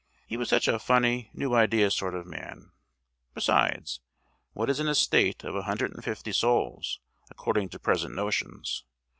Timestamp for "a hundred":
5.55-5.93